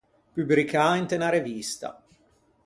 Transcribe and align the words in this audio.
Pubricâ 0.37 0.85
inte 0.97 1.15
unna 1.19 1.29
revista. 1.37 1.93